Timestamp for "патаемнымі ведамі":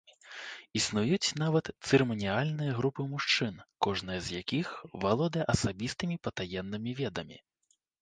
6.29-7.37